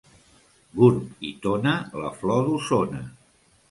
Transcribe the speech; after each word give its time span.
Gurb 0.79 1.21
i 1.33 1.35
Tona, 1.45 1.77
la 2.03 2.13
flor 2.19 2.45
d'Osona. 2.51 3.09